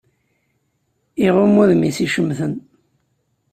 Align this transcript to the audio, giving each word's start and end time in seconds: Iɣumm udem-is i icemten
Iɣumm 1.25 1.55
udem-is 1.61 1.97
i 1.99 2.03
icemten 2.05 2.53